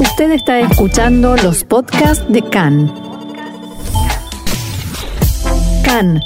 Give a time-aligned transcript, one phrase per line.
[0.00, 2.92] Usted está escuchando los podcasts de CAN.
[5.84, 6.20] CAN,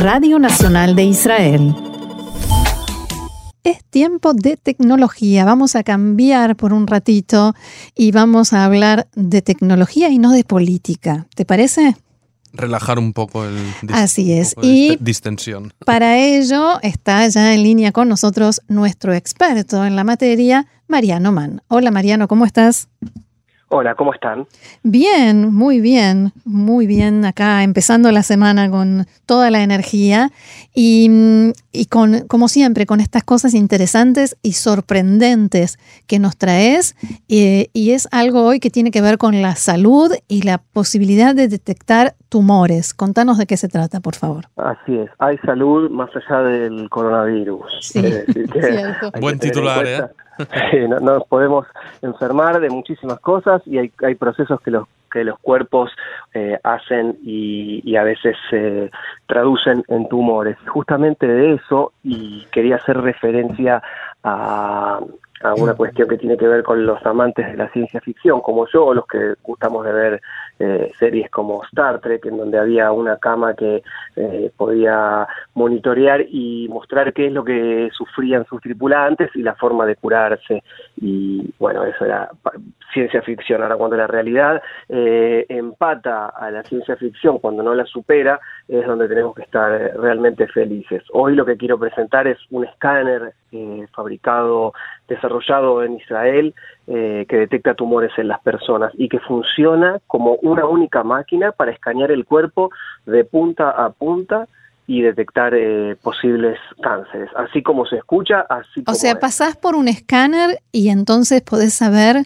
[0.00, 1.74] Radio Nacional de Israel.
[3.64, 5.44] Es tiempo de tecnología.
[5.44, 7.54] Vamos a cambiar por un ratito
[7.96, 11.26] y vamos a hablar de tecnología y no de política.
[11.34, 11.96] ¿Te parece?
[12.52, 13.56] Relajar un poco el
[13.92, 14.54] Así es.
[14.62, 15.72] y distensión.
[15.84, 21.62] Para ello está ya en línea con nosotros nuestro experto en la materia, Mariano Mann.
[21.68, 22.88] Hola Mariano, ¿cómo estás?
[23.72, 24.48] Hola, ¿cómo están?
[24.82, 27.24] Bien, muy bien, muy bien.
[27.24, 30.32] Acá empezando la semana con toda la energía
[30.74, 31.52] y,
[31.88, 36.96] con, como siempre, con estas cosas interesantes y sorprendentes que nos traes.
[37.28, 41.46] y es algo hoy que tiene que ver con la salud y la posibilidad de
[41.46, 42.94] detectar tumores.
[42.94, 44.46] Contanos de qué se trata, por favor.
[44.56, 47.66] Así es, hay salud más allá del coronavirus.
[47.80, 48.02] Sí,
[49.20, 50.08] Buen titular, ¿eh?
[50.88, 51.66] no, nos podemos
[52.00, 55.90] enfermar de muchísimas cosas y hay, hay procesos que los que los cuerpos
[56.34, 58.90] eh, hacen y, a veces se
[59.26, 60.56] traducen en tumores.
[60.68, 63.82] Justamente de eso, y quería hacer referencia
[64.22, 65.00] a,
[65.42, 68.66] a una cuestión que tiene que ver con los amantes de la ciencia ficción, como
[68.66, 70.22] yo, o los que gustamos de ver
[70.58, 73.82] eh, series como Star Trek, en donde había una cama que
[74.16, 79.86] eh, podía monitorear y mostrar qué es lo que sufrían sus tripulantes y la forma
[79.86, 80.62] de curarse.
[81.00, 82.30] Y bueno, eso era
[82.92, 83.62] ciencia ficción.
[83.62, 88.86] Ahora, cuando la realidad eh, empata a la ciencia ficción, cuando no la supera, es
[88.86, 91.02] donde tenemos que estar realmente felices.
[91.12, 93.34] Hoy lo que quiero presentar es un escáner
[93.92, 94.72] fabricado,
[95.08, 96.54] desarrollado en Israel,
[96.86, 102.12] que detecta tumores en las personas y que funciona como una única máquina para escanear
[102.12, 102.70] el cuerpo
[103.06, 104.46] de punta a punta
[104.90, 107.30] y detectar eh, posibles cánceres.
[107.36, 112.24] Así como se escucha, así O sea, pasás por un escáner y entonces podés saber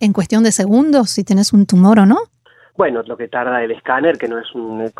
[0.00, 2.16] en cuestión de segundos si tenés un tumor o no.
[2.76, 4.92] Bueno, lo que tarda el escáner, que no es un, eh,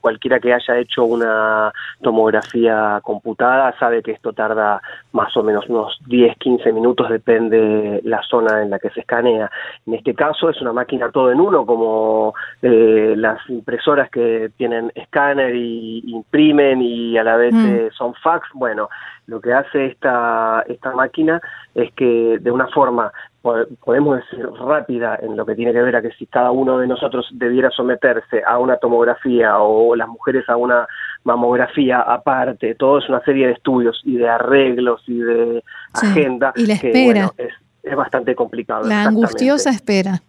[0.00, 5.98] cualquiera que haya hecho una tomografía computada sabe que esto tarda más o menos unos
[6.06, 9.50] 10, 15 minutos, depende la zona en la que se escanea.
[9.86, 14.92] En este caso es una máquina todo en uno, como eh, las impresoras que tienen
[14.94, 17.66] escáner y imprimen y a la vez mm.
[17.66, 18.46] eh, son fax.
[18.52, 18.90] Bueno,
[19.26, 21.40] lo que hace esta, esta máquina
[21.74, 23.10] es que de una forma
[23.42, 26.86] podemos decir rápida en lo que tiene que ver a que si cada uno de
[26.86, 30.86] nosotros debiera someterse a una tomografía o las mujeres a una
[31.24, 36.66] mamografía aparte, todo es una serie de estudios y de arreglos y de agenda y
[36.66, 37.30] la espera.
[37.36, 37.52] es,
[37.82, 38.88] es bastante complicado.
[38.88, 40.22] La angustiosa espera.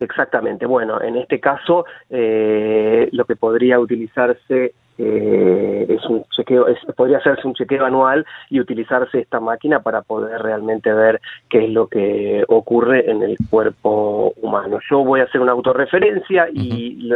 [0.00, 0.66] Exactamente.
[0.66, 7.18] Bueno, en este caso eh, lo que podría utilizarse eh, es un chequeo, es, podría
[7.18, 11.86] hacerse un chequeo anual y utilizarse esta máquina para poder realmente ver qué es lo
[11.86, 14.78] que ocurre en el cuerpo humano.
[14.90, 17.10] Yo voy a hacer una autorreferencia y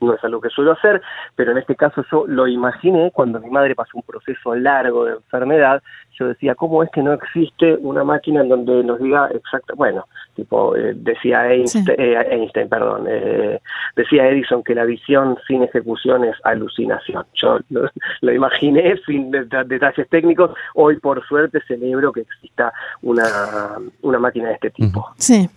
[0.00, 1.00] no es algo que suelo hacer,
[1.36, 5.12] pero en este caso yo lo imaginé cuando mi madre pasó un proceso largo de
[5.14, 5.82] enfermedad,
[6.18, 10.06] yo decía, ¿cómo es que no existe una máquina en donde nos diga exacto, bueno,
[10.34, 13.60] tipo, eh, decía Einstein, eh, Einstein perdón, eh,
[13.94, 17.24] decía Edison que la visión sin ejecución es alucinación.
[17.34, 22.72] Yo lo, imaginé sin detalles técnicos, hoy por suerte celebro que exista
[23.02, 25.06] una, una máquina de este tipo.
[25.18, 25.48] Sí,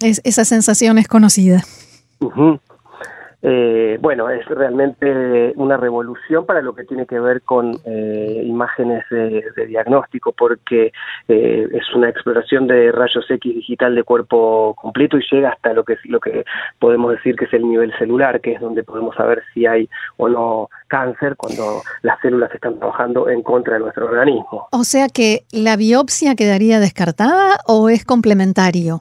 [0.00, 1.62] es, esa sensación es conocida.
[3.42, 9.04] Eh, bueno, es realmente una revolución para lo que tiene que ver con eh, imágenes
[9.10, 10.92] de, diagnóstico, porque
[11.28, 15.84] eh, es una exploración de rayos X digital de cuerpo completo y llega hasta lo
[15.84, 16.44] que, lo que
[16.78, 20.28] podemos decir que es el nivel celular, que es donde podemos saber si hay o
[20.28, 24.68] no cáncer cuando las células están trabajando en contra de nuestro organismo.
[24.72, 29.00] O sea que la biopsia quedaría descartada o es complementario?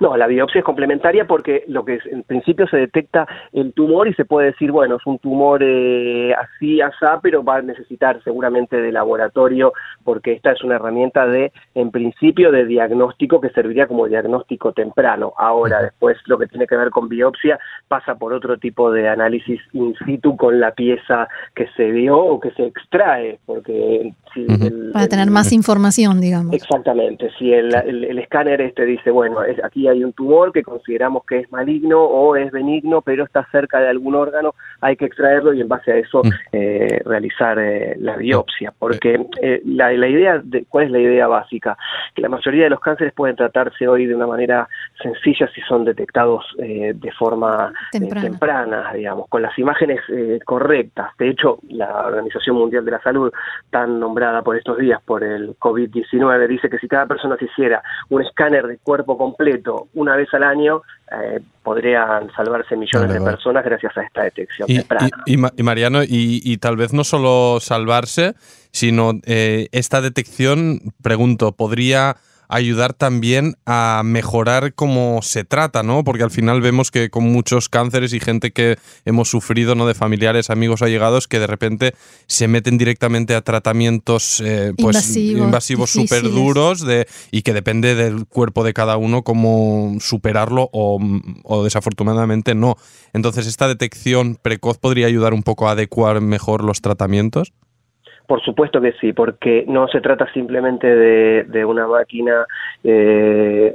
[0.00, 4.14] No, la biopsia es complementaria porque lo que en principio se detecta el tumor y
[4.14, 8.76] se puede decir, bueno, es un tumor eh, así, asá, pero va a necesitar seguramente
[8.76, 9.72] de laboratorio
[10.04, 15.32] porque esta es una herramienta de, en principio, de diagnóstico que serviría como diagnóstico temprano.
[15.38, 17.58] Ahora, después, lo que tiene que ver con biopsia
[17.88, 22.40] pasa por otro tipo de análisis in situ con la pieza que se vio o
[22.40, 24.12] que se extrae, porque...
[24.34, 24.46] Si
[24.92, 26.54] Para tener más información, digamos.
[26.54, 31.24] Exactamente, si el, el, escáner este dice, bueno, es, aquí hay un tumor que consideramos
[31.26, 35.52] que es maligno o es benigno, pero está cerca de algún órgano, hay que extraerlo
[35.52, 36.30] y en base a eso mm.
[36.52, 38.72] eh, realizar eh, la biopsia.
[38.78, 41.76] Porque eh, la, idea, de, ¿cuál es la idea básica?
[42.14, 44.66] Que la mayoría de los cánceres pueden tratarse hoy de una manera
[45.02, 48.92] sencilla si son detectados de forma temprana.
[48.94, 50.00] digamos, con las imágenes
[50.44, 51.10] correctas.
[51.18, 53.32] De hecho, la Organización Mundial de la Salud,
[53.70, 57.82] tan nombrada por estos días por el COVID-19, dice que si cada persona se hiciera
[58.08, 60.82] un escáner de cuerpo completo una vez al año
[61.12, 65.08] eh, podrían salvarse millones de personas gracias a esta detección y, temprana.
[65.26, 68.34] Y, Mariano, y, tal vez no solo salvarse,
[68.72, 72.16] sino eh, esta detección, pregunto, ¿podría
[72.48, 76.04] ayudar también a mejorar cómo se trata, ¿no?
[76.04, 79.86] Porque al final vemos que con muchos cánceres y gente que hemos sufrido, ¿no?
[79.86, 81.94] De familiares, amigos allegados, que de repente
[82.26, 88.26] se meten directamente a tratamientos eh, pues, invasivos súper duros de, y que depende del
[88.26, 91.00] cuerpo de cada uno cómo superarlo o,
[91.44, 92.76] o desafortunadamente no.
[93.12, 97.52] Entonces, ¿esta detección precoz podría ayudar un poco a adecuar mejor los tratamientos?
[98.26, 102.46] Por supuesto que sí, porque no se trata simplemente de, una máquina
[102.82, 103.74] eh,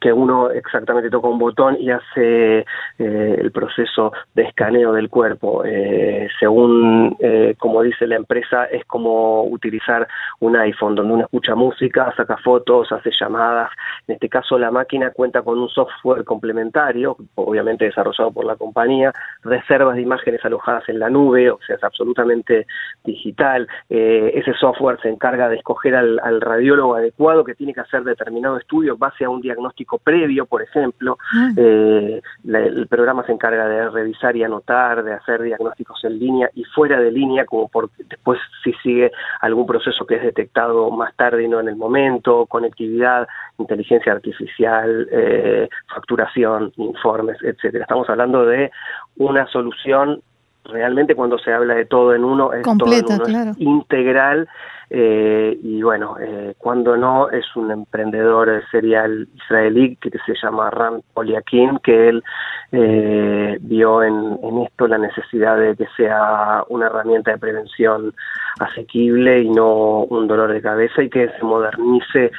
[0.00, 2.64] que uno exactamente toca un botón y hace eh,
[2.98, 5.62] el proceso de escaneo del cuerpo.
[5.64, 7.16] Eh, según
[7.58, 10.06] como dice la empresa, es como utilizar
[10.40, 13.70] un iPhone, donde uno escucha música, saca fotos, hace llamadas.
[14.06, 19.12] En este caso, la máquina cuenta con un software complementario, obviamente desarrollado por la compañía,
[19.42, 22.66] reservas de imágenes alojadas en la nube, o sea, es absolutamente
[23.04, 28.04] digital eh, ese software se encarga de escoger al, radiólogo adecuado que tiene que hacer
[28.04, 31.18] determinado estudio en base a un diagnóstico previo, por ejemplo.
[31.34, 31.50] Ah.
[31.56, 36.64] Eh, el programa se encarga de revisar y anotar, de hacer diagnósticos en línea y
[36.64, 39.10] fuera de línea, como por, después si sigue
[39.40, 43.26] algún proceso que es detectado más tarde y no en el momento, conectividad,
[43.58, 47.84] inteligencia artificial, eh, facturación, informes, etcétera.
[47.84, 48.70] Estamos hablando de
[49.16, 50.22] una solución
[50.68, 54.48] realmente cuando se habla de todo en uno es todo es integral
[54.90, 61.02] eh, y bueno, eh, cuando no es un emprendedor serial israelí que se llama Ram
[61.12, 62.24] Poliakin, que él
[62.72, 68.14] eh, vio en, esto la necesidad de que sea una herramienta de prevención
[68.60, 72.30] asequible y no un dolor de cabeza y que se modernice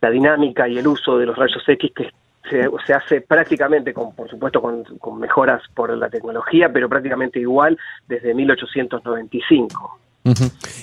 [0.00, 2.10] la dinámica y el uso de los rayos X que
[2.50, 4.84] se, hace prácticamente, con, por supuesto con,
[5.18, 9.98] mejoras por la tecnología, pero prácticamente igual desde 1895.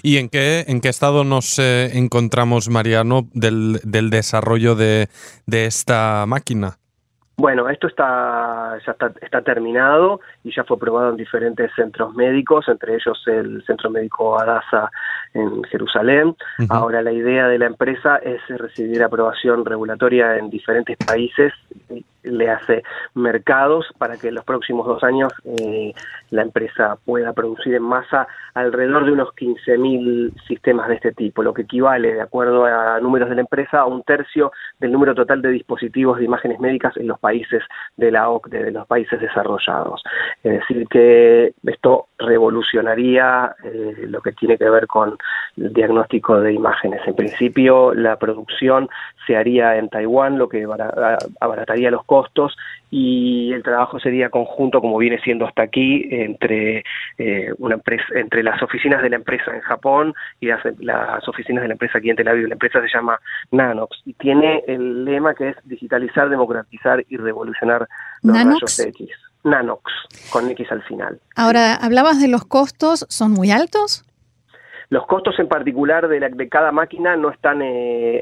[0.03, 5.07] ¿Y en qué, en qué estado nos eh, encontramos, Mariano, del, del desarrollo de,
[5.47, 6.77] de esta máquina?
[7.41, 12.93] Bueno, esto está, ya está, terminado y ya fue probado en diferentes centros médicos, entre
[12.93, 14.91] ellos el Centro Médico Adasa
[15.33, 16.35] en Jerusalén.
[16.69, 21.53] Ahora la idea de la empresa es recibir aprobación regulatoria en diferentes países
[22.23, 22.83] le hace
[23.13, 25.93] mercados para que en los próximos dos años eh,
[26.29, 31.53] la empresa pueda producir en masa alrededor de unos 15.000 sistemas de este tipo, lo
[31.53, 35.41] que equivale, de acuerdo a números de la empresa, a un tercio del número total
[35.41, 37.63] de dispositivos de imágenes médicas en los países
[37.97, 40.03] de la OCDE, de los países desarrollados.
[40.43, 45.17] Es decir, que esto revolucionaría eh, lo que tiene que ver con
[45.57, 47.01] el diagnóstico de imágenes.
[47.05, 48.89] En principio, la producción
[49.25, 50.67] se haría en Taiwán, lo que
[51.39, 52.57] abarataría los costos
[52.89, 56.83] y el trabajo sería conjunto, como viene siendo hasta aquí, entre
[57.17, 61.69] eh, una empresa, entre las oficinas de la empresa en Japón y las, oficinas de
[61.69, 62.49] la empresa aquí en Tel Aviv.
[62.49, 63.17] La empresa se llama
[63.51, 67.87] Nanox y tiene el lema que es digitalizar, democratizar y revolucionar
[68.23, 69.09] los rayos X.
[69.45, 69.89] Nanox,
[70.29, 71.17] con X al final.
[71.37, 74.03] Ahora, hablabas de los costos, ¿son muy altos?
[74.91, 78.21] Los costos en particular de, la, de cada máquina no están, eh,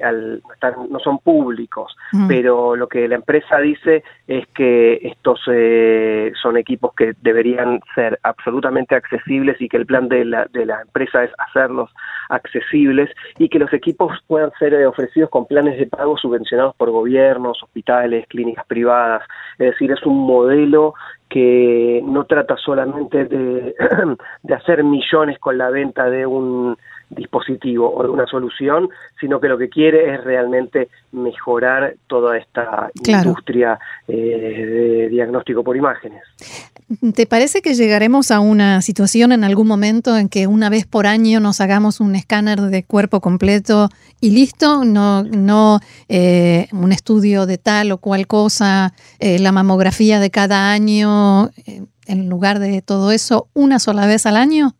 [0.87, 6.93] no, son públicos, pero lo que la empresa dice es que estos eh, son equipos
[6.93, 11.31] que deberían ser absolutamente accesibles y que el plan de la, de la empresa es
[11.39, 11.89] hacerlos
[12.29, 16.91] accesibles y que los equipos puedan ser eh, ofrecidos con planes de pago subvencionados por
[16.91, 19.23] gobiernos, hospitales, clínicas privadas.
[19.57, 20.93] Es decir, es un modelo
[21.29, 23.75] que no trata solamente de,
[24.43, 26.75] de, hacer millones con la venta de un
[27.09, 28.89] dispositivo o de una solución,
[29.19, 35.75] sino que lo que quiere es realmente mejorar toda esta industria eh, de diagnóstico por
[35.75, 36.21] imágenes.
[37.13, 41.05] ¿Te parece que llegaremos a una situación en algún momento en que una vez por
[41.05, 43.89] año nos hagamos un escáner de cuerpo completo
[44.21, 44.83] y listo?
[44.83, 50.71] No, no eh, un estudio de tal o cual cosa, eh, la mamografía de cada
[50.71, 51.51] año,
[52.07, 54.73] en lugar de todo eso, una sola vez al año?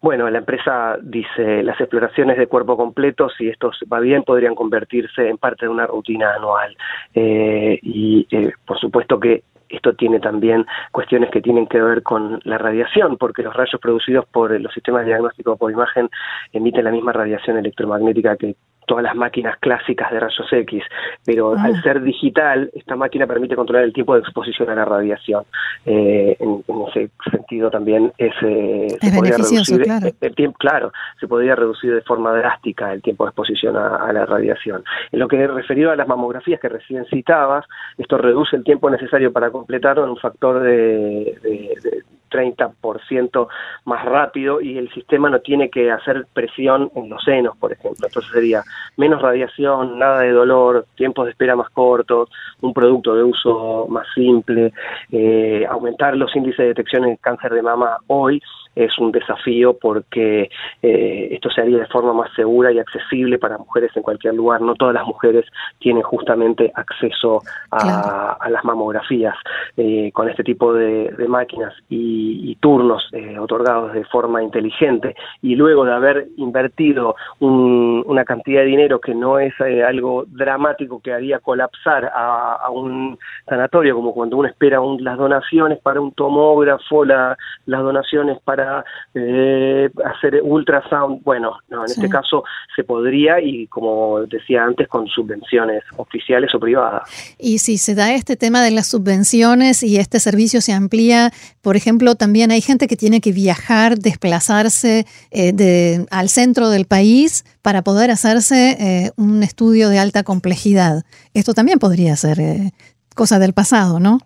[0.00, 5.28] Bueno, la empresa dice las exploraciones de cuerpo completo, si esto va bien, podrían convertirse
[5.28, 6.76] en parte de una rutina anual.
[7.14, 12.40] Eh, y eh, por supuesto que esto tiene también cuestiones que tienen que ver con
[12.44, 16.08] la radiación, porque los rayos producidos por los sistemas de diagnóstico por imagen
[16.52, 18.56] emiten la misma radiación electromagnética que
[18.88, 20.82] todas las máquinas clásicas de rayos X,
[21.24, 21.62] pero Ah.
[21.66, 25.44] al ser digital, esta máquina permite controlar el tiempo de exposición a la radiación.
[25.86, 30.16] Eh, en, en ese sentido también es, eh, se Es podría beneficioso, reducir claro.
[30.20, 34.12] el tiempo, claro, se podría reducir de forma drástica el tiempo de exposición a, a
[34.12, 34.82] la radiación.
[35.12, 37.64] En lo que referido a las mamografías que recién citabas,
[37.98, 43.48] esto reduce el tiempo necesario para completarlo en un factor de, de- de 30%
[43.84, 48.06] más rápido y el sistema no tiene que hacer presión en los senos, por ejemplo.
[48.06, 48.62] Entonces sería
[48.96, 52.30] menos radiación, nada de dolor, tiempos de espera más cortos,
[52.60, 54.72] un producto de uso más simple,
[55.12, 58.40] eh, aumentar los índices de detección en cáncer de mama hoy
[58.84, 60.50] es un desafío porque
[60.82, 64.60] eh, esto se haría de forma más segura y accesible para mujeres en cualquier lugar.
[64.60, 65.44] No todas las mujeres
[65.78, 68.36] tienen justamente acceso a, Claro.
[68.40, 69.34] a las mamografías
[69.76, 75.14] eh, con este tipo de, de máquinas y, y turnos eh, otorgados de forma inteligente
[75.42, 80.24] y luego de haber invertido un- una cantidad de dinero que no es eh, algo
[80.28, 85.78] dramático que haría colapsar a, a un sanatorio como cuando uno espera un- las donaciones
[85.80, 88.67] para un tomógrafo, la- las donaciones para
[89.14, 91.22] eh, hacer ultrasound.
[91.24, 91.94] Bueno, no, en Sí.
[92.00, 92.44] este caso
[92.76, 97.02] se podría y como decía antes con subvenciones oficiales o privadas.
[97.38, 101.30] Y si se da este tema de las subvenciones y este servicio se amplía,
[101.62, 106.84] por ejemplo, también hay gente que tiene que viajar, desplazarse eh, de- al centro del
[106.86, 111.02] país para poder hacerse eh, un estudio de alta complejidad.
[111.34, 112.72] Esto también podría ser eh,
[113.14, 114.18] cosa del pasado, ¿no?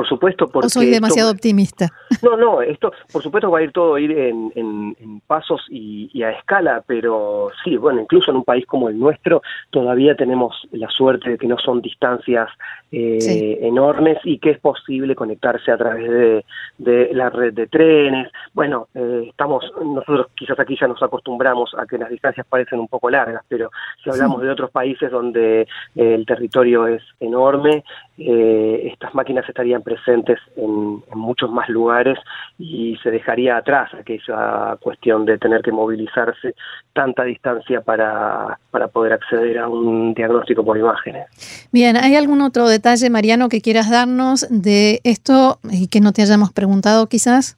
[0.00, 1.88] Por supuesto, porque ¿O soy esto- demasiado optimista?
[2.22, 5.60] No, no, esto por supuesto va a ir todo a ir en, en- en pasos
[5.70, 10.14] y, y a escala, pero sí, bueno, incluso en un país como el nuestro todavía
[10.16, 12.48] tenemos la suerte de que no son distancias
[12.92, 13.58] eh, Sí.
[13.60, 16.44] enormes y que es posible conectarse a través de,
[16.78, 18.28] de la red de trenes.
[18.54, 22.88] Bueno, eh, estamos, nosotros quizás aquí ya nos acostumbramos a que las distancias parecen un
[22.88, 23.70] poco largas, pero
[24.02, 27.84] si hablamos de otros países donde eh, el territorio es enorme,
[28.18, 32.18] eh, estas máquinas estarían presentes en, en muchos más lugares
[32.58, 36.54] y se dejaría atrás aquella cuestión de tener que movilizarse
[36.92, 41.26] tanta distancia para, para poder acceder a un diagnóstico por imágenes.
[41.72, 46.22] Bien, ¿hay algún otro detalle, Mariano, que quieras darnos de esto y que no te
[46.22, 47.56] hayamos preguntado quizás?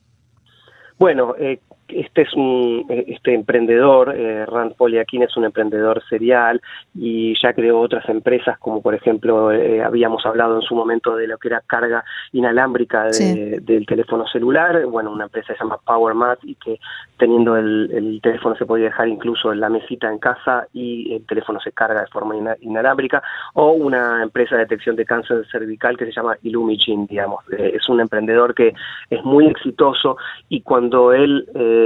[0.98, 1.60] Bueno, eh,
[2.00, 6.60] este es un este emprendedor, eh, Rand Poliakin es un emprendedor serial
[6.94, 11.26] y ya creó otras empresas como por ejemplo eh, habíamos hablado en su momento de
[11.26, 13.34] lo que era carga inalámbrica de- Sí.
[13.60, 16.78] del teléfono celular, bueno una empresa se llama PowerMat y que
[17.18, 21.24] teniendo el, el teléfono se podía dejar incluso en la mesita en casa y el
[21.26, 23.22] teléfono se carga de forma ina- inalámbrica
[23.54, 27.88] o una empresa de detección de cáncer cervical que se llama Illumigene, digamos, Eh, es
[27.88, 28.72] un emprendedor que
[29.10, 30.16] es muy exitoso
[30.48, 31.81] y cuando él eh,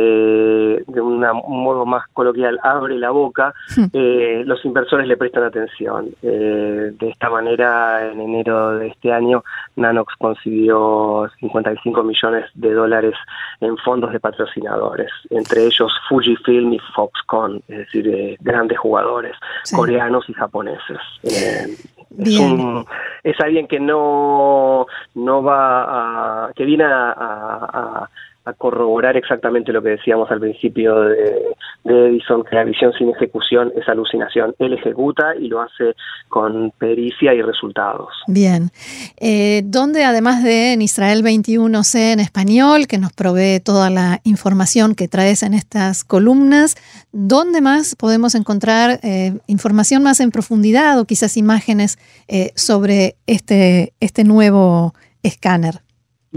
[0.86, 3.54] de una- un modo más coloquial abre la boca,
[3.92, 6.08] eh, los inversores le prestan atención.
[6.22, 9.42] Eh, de esta manera, en enero de este año,
[9.76, 13.14] Nanox consiguió 55 millones de dólares
[13.60, 19.34] en fondos de patrocinadores, entre ellos Fujifilm y Foxconn, es decir, eh, grandes jugadores
[19.64, 19.74] Sí.
[19.76, 20.98] coreanos y japoneses.
[21.22, 22.84] Es, un-
[23.24, 28.10] es alguien que no, no va a, que viene a, a- a-
[28.46, 31.42] a corroborar exactamente lo que decíamos al principio de,
[31.84, 34.54] Edison, que la visión sin ejecución es alucinación.
[34.60, 35.94] Él ejecuta y lo hace
[36.28, 38.08] con pericia y resultados.
[38.28, 38.70] Bien.
[39.18, 44.94] Eh, donde además de en Israel 21C en español, que nos provee toda la información
[44.94, 46.76] que traes en estas columnas,
[47.12, 51.98] ¿dónde más podemos encontrar eh, información más en profundidad o quizás imágenes
[52.28, 55.85] eh, sobre este, este nuevo escáner?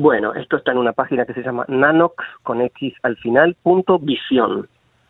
[0.02, 4.00] Bueno, esto está en una página que se llama nanox con x al final punto
[4.00, 4.70] visión.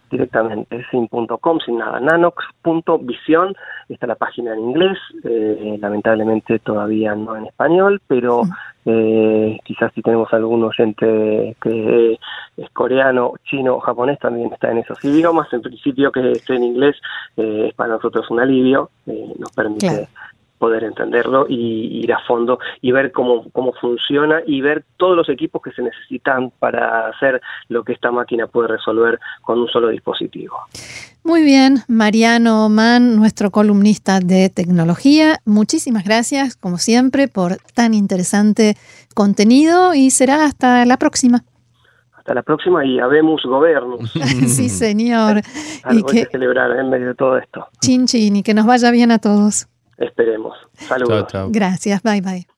[0.09, 1.99] Directamente sin punto com sin nada.
[1.99, 3.55] Nanox.visión
[3.87, 4.97] está la página en inglés.
[5.23, 8.41] Eh, lamentablemente todavía no en español pero
[8.85, 12.17] eh, quizás si tenemos algún oyente que
[12.57, 15.53] es coreano chino o japonés también está en esos idiomas.
[15.53, 16.95] En principio que esté en inglés
[17.37, 20.07] eh, es para nosotros un alivio eh, nos permite Claro.
[20.59, 25.29] Poder entenderlo y ir a fondo y ver cómo, cómo funciona y ver todos los
[25.29, 29.87] equipos que se necesitan para hacer lo que esta máquina puede resolver con un solo
[29.87, 30.57] dispositivo.
[31.23, 38.75] Muy bien, Mariano Mann, nuestro columnista de tecnología, muchísimas gracias, como siempre, por tan interesante
[39.15, 41.43] contenido y será hasta la próxima.
[42.17, 44.11] Hasta la próxima y habemos gobiernos.
[44.47, 45.41] sí, señor.
[45.85, 47.67] Y Algo hay que que celebrar en medio de todo esto.
[47.81, 49.67] chin chin y que nos vaya bien a todos.
[49.99, 50.57] Esperemos.
[50.73, 51.27] Saludos.
[51.27, 51.49] Chao, chao.
[51.51, 52.49] Gracias, bye bye.